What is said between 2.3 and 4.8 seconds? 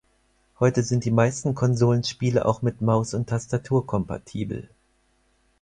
auch mit Maus und Tastatur kompatibel.